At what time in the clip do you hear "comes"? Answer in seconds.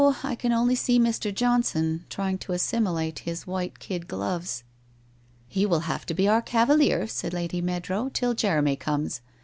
8.77-9.21